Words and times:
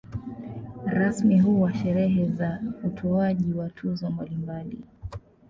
Rasmi 0.85 1.39
huwa 1.39 1.73
sherehe 1.73 2.25
za 2.27 2.61
utoaji 2.83 3.53
wa 3.53 3.69
tuzo 3.69 4.09
mbalimbali. 4.11 4.77